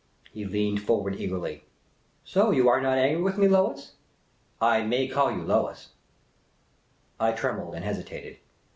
[0.33, 1.63] He leaned forward eagerly."
[2.33, 3.91] So you are not angry with me, lyois?
[4.59, 5.95] I may call you Lois f"
[7.27, 8.37] I trembled and hesitated.